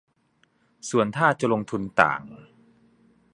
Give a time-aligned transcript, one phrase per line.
[0.89, 2.21] ส่วนถ้าจะลงทุนต่าง